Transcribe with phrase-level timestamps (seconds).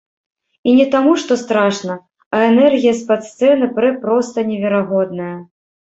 [0.71, 1.99] І не таму, што страшна,
[2.39, 5.35] а энергія з-пад сцэны прэ проста неверагодная!